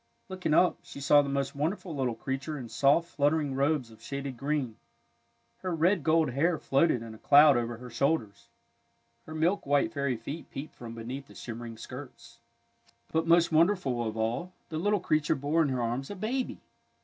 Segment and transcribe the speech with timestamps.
[0.29, 4.35] Looking up, she saw the most wonderful little creature in soft, fluttering robes of shaded
[4.35, 4.77] green.
[5.59, 8.47] Her red gold hair floated in a cloud over her shoulders.
[9.27, 12.39] Her milk white fairy feet peeped from beneath the shimmer ing skirts.
[13.11, 13.51] 34 THE NARCISSUS AND TULIP But most
[13.91, 16.61] wonderful of all, the little creature bore in her arms a baby!